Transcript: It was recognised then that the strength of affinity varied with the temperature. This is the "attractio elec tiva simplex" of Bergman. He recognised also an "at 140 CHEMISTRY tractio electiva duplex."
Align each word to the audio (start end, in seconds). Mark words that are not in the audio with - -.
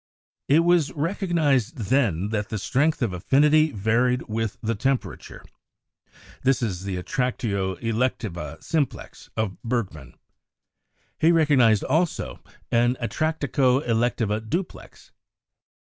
It 0.47 0.61
was 0.61 0.91
recognised 0.93 1.77
then 1.77 2.29
that 2.29 2.49
the 2.49 2.57
strength 2.57 3.03
of 3.03 3.13
affinity 3.13 3.69
varied 3.69 4.23
with 4.23 4.57
the 4.63 4.73
temperature. 4.73 5.45
This 6.41 6.63
is 6.63 6.85
the 6.85 6.95
"attractio 6.95 7.79
elec 7.79 8.17
tiva 8.17 8.63
simplex" 8.63 9.29
of 9.37 9.61
Bergman. 9.61 10.15
He 11.19 11.31
recognised 11.31 11.83
also 11.83 12.39
an 12.71 12.95
"at 12.97 13.11
140 13.19 13.47
CHEMISTRY 13.47 13.47
tractio 13.61 13.87
electiva 13.87 14.49
duplex." 14.49 15.11